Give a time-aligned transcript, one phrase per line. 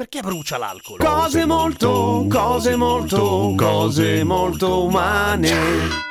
[0.00, 0.96] perché brucia l'alcol?
[0.98, 6.09] Cose molto, cose molto, cose molto umane.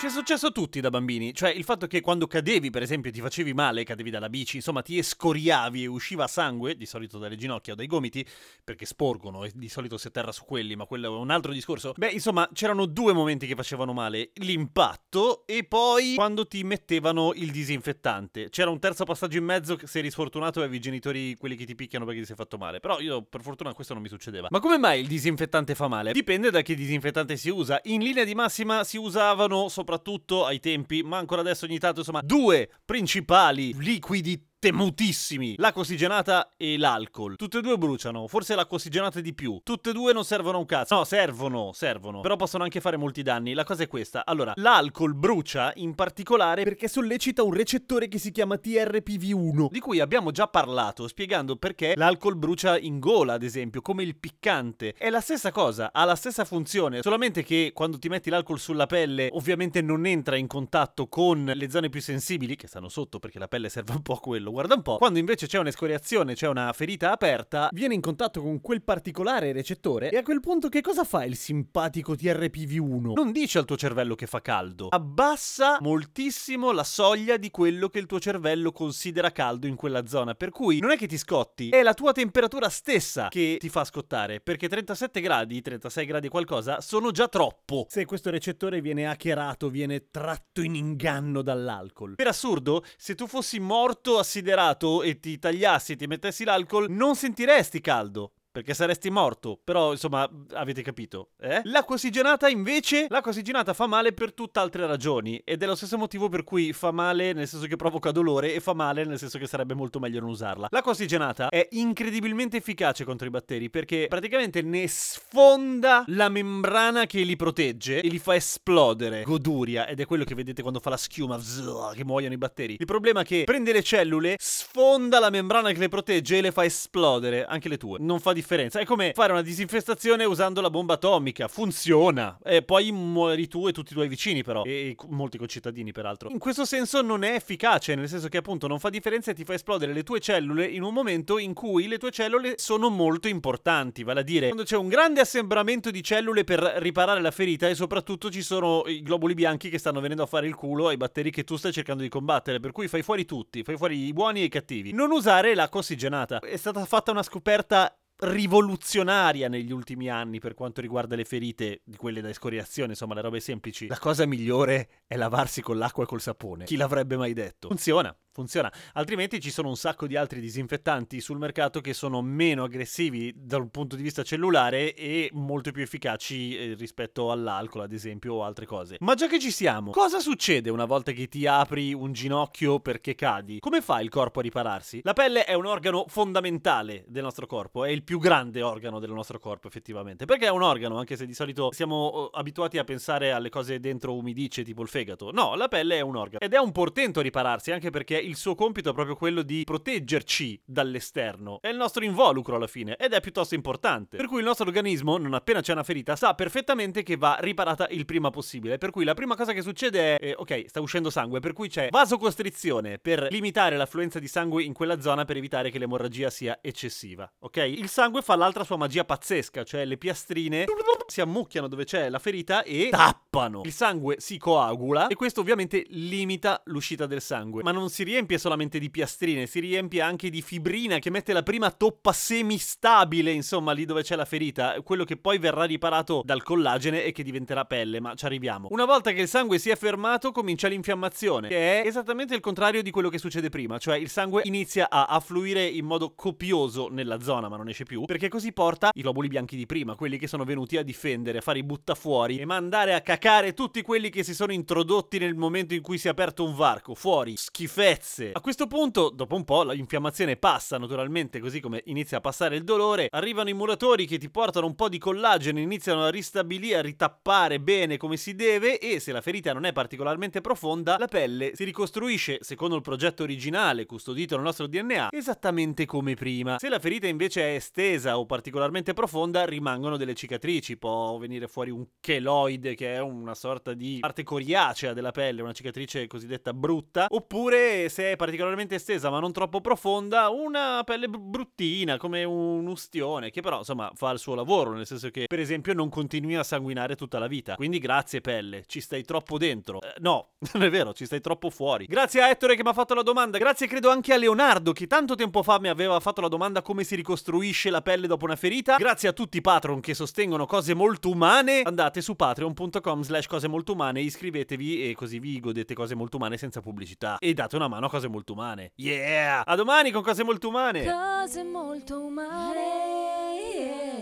[0.00, 3.10] Ci è successo a tutti da bambini, cioè il fatto che quando cadevi, per esempio,
[3.10, 7.36] ti facevi male, cadevi dalla bici, insomma ti escoriavi e usciva sangue, di solito dalle
[7.36, 8.26] ginocchia o dai gomiti,
[8.64, 11.92] perché sporgono e di solito si atterra su quelli, ma quello è un altro discorso.
[11.94, 17.50] Beh, insomma, c'erano due momenti che facevano male, l'impatto e poi quando ti mettevano il
[17.50, 18.48] disinfettante.
[18.48, 21.74] C'era un terzo passaggio in mezzo se eri sfortunato avevi i genitori quelli che ti
[21.74, 24.48] picchiano perché ti sei fatto male, però io per fortuna questo non mi succedeva.
[24.50, 26.12] Ma come mai il disinfettante fa male?
[26.12, 27.78] Dipende da che disinfettante si usa.
[27.84, 32.00] In linea di massima si usavano soprattutto soprattutto ai tempi, ma ancora adesso ogni tanto,
[32.00, 35.54] insomma, due principali liquidi temutissimi.
[35.56, 37.34] L'acqua ossigenata e l'alcol.
[37.36, 39.60] Tutte e due bruciano, forse l'acqua ossigenata di più.
[39.64, 40.94] Tutte e due non servono a un cazzo.
[40.94, 42.20] No, servono, servono.
[42.20, 43.54] Però possono anche fare molti danni.
[43.54, 44.24] La cosa è questa.
[44.24, 49.98] Allora, l'alcol brucia in particolare perché sollecita un recettore che si chiama TRPV1, di cui
[49.98, 54.92] abbiamo già parlato, spiegando perché l'alcol brucia in gola, ad esempio, come il piccante.
[54.92, 58.86] È la stessa cosa, ha la stessa funzione, solamente che quando ti metti l'alcol sulla
[58.86, 63.38] pelle, ovviamente non entra in contatto con le zone più sensibili, che stanno sotto perché
[63.38, 64.96] la pelle serve un po' a quello, guarda un po'.
[64.96, 70.10] Quando invece c'è un'escoriazione, c'è una ferita aperta, viene in contatto con quel particolare recettore
[70.10, 73.12] e a quel punto che cosa fa il simpatico TRPV1?
[73.14, 77.98] Non dice al tuo cervello che fa caldo, abbassa moltissimo la soglia di quello che
[77.98, 81.70] il tuo cervello considera caldo in quella zona, per cui non è che ti scotti,
[81.70, 86.80] è la tua temperatura stessa che ti fa scottare, perché 37 gradi, 36 gradi qualcosa
[86.80, 87.86] sono già troppo.
[87.88, 92.14] Se questo recettore viene hackerato, viene tratto in inganno dall'alcol.
[92.16, 97.14] Per assurdo, se tu fossi morto assiderato e ti tagliassi e ti mettessi l'alcol, non
[97.14, 98.32] sentiresti caldo.
[98.52, 101.60] Perché saresti morto, però insomma avete capito, eh?
[101.64, 106.28] L'acqua ossigenata invece, l'acqua ossigenata fa male per tutt'altre ragioni ed è lo stesso motivo
[106.28, 109.46] per cui fa male nel senso che provoca dolore e fa male nel senso che
[109.46, 110.66] sarebbe molto meglio non usarla.
[110.70, 117.22] L'acqua ossigenata è incredibilmente efficace contro i batteri perché praticamente ne sfonda la membrana che
[117.22, 119.22] li protegge e li fa esplodere.
[119.22, 122.74] Goduria ed è quello che vedete quando fa la schiuma, vzz, che muoiono i batteri.
[122.80, 126.50] Il problema è che prende le cellule, sfonda la membrana che le protegge e le
[126.50, 127.98] fa esplodere, anche le tue.
[128.00, 128.80] Non fa differenza.
[128.80, 131.48] È come fare una disinfestazione usando la bomba atomica.
[131.48, 132.38] Funziona.
[132.42, 134.64] E poi muori tu e tutti i tuoi vicini, però.
[134.64, 136.30] E molti concittadini, peraltro.
[136.30, 139.44] In questo senso non è efficace, nel senso che appunto non fa differenza e ti
[139.44, 143.28] fa esplodere le tue cellule in un momento in cui le tue cellule sono molto
[143.28, 144.02] importanti.
[144.02, 147.74] Vale a dire, quando c'è un grande assembramento di cellule per riparare la ferita e
[147.74, 151.30] soprattutto ci sono i globuli bianchi che stanno venendo a fare il culo ai batteri
[151.30, 152.60] che tu stai cercando di combattere.
[152.60, 154.92] Per cui fai fuori tutti, fai fuori i buoni e i cattivi.
[154.92, 156.38] Non usare l'acqua ossigenata.
[156.38, 161.96] È stata fatta una scoperta rivoluzionaria negli ultimi anni per quanto riguarda le ferite di
[161.96, 163.86] quelle da escoriazione, insomma, le robe semplici.
[163.86, 166.64] La cosa migliore è lavarsi con l'acqua e col sapone.
[166.64, 167.68] Chi l'avrebbe mai detto?
[167.68, 168.14] Funziona.
[168.32, 173.32] Funziona, altrimenti ci sono un sacco di altri disinfettanti sul mercato che sono meno aggressivi
[173.34, 178.44] dal punto di vista cellulare e molto più efficaci eh, rispetto all'alcol, ad esempio, o
[178.44, 178.98] altre cose.
[179.00, 183.16] Ma già che ci siamo, cosa succede una volta che ti apri un ginocchio perché
[183.16, 183.58] cadi?
[183.58, 185.00] Come fa il corpo a ripararsi?
[185.02, 189.10] La pelle è un organo fondamentale del nostro corpo, è il più grande organo del
[189.10, 190.24] nostro corpo, effettivamente.
[190.24, 193.80] Perché è un organo, anche se di solito siamo oh, abituati a pensare alle cose
[193.80, 195.32] dentro umidice, tipo il fegato.
[195.32, 198.36] No, la pelle è un organo ed è un portento a ripararsi, anche perché il
[198.36, 201.58] suo compito è proprio quello di proteggerci dall'esterno.
[201.60, 204.16] È il nostro involucro alla fine ed è piuttosto importante.
[204.16, 207.88] Per cui il nostro organismo, non appena c'è una ferita, sa perfettamente che va riparata
[207.88, 208.78] il prima possibile.
[208.78, 211.68] Per cui la prima cosa che succede è, eh, ok, sta uscendo sangue, per cui
[211.68, 216.58] c'è vasocostrizione per limitare l'affluenza di sangue in quella zona per evitare che l'emorragia sia
[216.60, 217.30] eccessiva.
[217.40, 217.56] Ok?
[217.56, 220.66] Il sangue fa l'altra sua magia pazzesca, cioè le piastrine
[221.06, 223.62] si ammucchiano dove c'è la ferita e tappano.
[223.64, 227.62] Il sangue si coagula e questo ovviamente limita l'uscita del sangue.
[227.62, 231.44] Ma non si riempie solamente di piastrine, si riempie anche di fibrina che mette la
[231.44, 236.42] prima toppa semistabile, insomma, lì dove c'è la ferita, quello che poi verrà riparato dal
[236.42, 238.66] collagene e che diventerà pelle, ma ci arriviamo.
[238.72, 242.82] Una volta che il sangue si è fermato, comincia l'infiammazione, che è esattamente il contrario
[242.82, 247.20] di quello che succede prima, cioè il sangue inizia a affluire in modo copioso nella
[247.20, 250.26] zona, ma non esce più, perché così porta i globuli bianchi di prima, quelli che
[250.26, 254.24] sono venuti a difendere, a fare i buttafuori e mandare a cacare tutti quelli che
[254.24, 258.30] si sono introdotti nel momento in cui si è aperto un varco, fuori, schifetti pezze.
[258.32, 262.64] A questo punto, dopo un po', l'infiammazione passa naturalmente, così come inizia a passare il
[262.64, 263.08] dolore.
[263.10, 267.60] Arrivano i muratori che ti portano un po' di collagene, iniziano a ristabilire, a ritappare
[267.60, 271.64] bene come si deve e se la ferita non è particolarmente profonda, la pelle si
[271.64, 276.58] ricostruisce secondo il progetto originale custodito nel nostro DNA esattamente come prima.
[276.58, 281.70] Se la ferita invece è estesa o particolarmente profonda, rimangono delle cicatrici, può venire fuori
[281.70, 287.06] un cheloide che è una sorta di parte coriacea della pelle, una cicatrice cosiddetta brutta,
[287.10, 292.66] oppure se è particolarmente estesa ma non troppo profonda, una pelle br- bruttina come un
[292.66, 296.36] ustione, che però insomma fa il suo lavoro, nel senso che per esempio non continui
[296.36, 297.56] a sanguinare tutta la vita.
[297.56, 299.80] Quindi grazie pelle, ci stai troppo dentro.
[299.80, 301.86] Eh, no, non è vero, ci stai troppo fuori.
[301.86, 304.86] Grazie a Ettore che mi ha fatto la domanda, grazie credo anche a Leonardo che
[304.86, 308.36] tanto tempo fa mi aveva fatto la domanda come si ricostruisce la pelle dopo una
[308.36, 308.76] ferita.
[308.76, 311.62] Grazie a tutti i patron che sostengono cose molto umane.
[311.62, 316.36] Andate su patreon.com slash cose molto umane, iscrivetevi e così vi godete cose molto umane
[316.36, 317.18] senza pubblicità.
[317.18, 318.72] E date una mano a cose molto umane.
[318.76, 319.42] Yeah!
[319.44, 320.84] A domani con cose molto umane!
[320.84, 323.99] Cose molto umane.